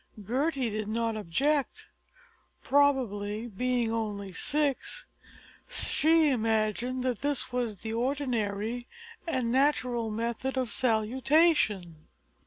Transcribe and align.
Gertie 0.19 0.71
did 0.71 0.87
not 0.87 1.15
object. 1.15 1.87
Probably, 2.63 3.45
being 3.45 3.91
only 3.93 4.33
six, 4.33 5.05
she 5.69 6.29
imagined 6.29 7.03
that 7.03 7.19
this 7.21 7.53
was 7.53 7.77
the 7.83 7.93
ordinary 7.93 8.87
and 9.27 9.51
natural 9.51 10.09
method 10.09 10.57
of 10.57 10.71
salutation. 10.71 12.07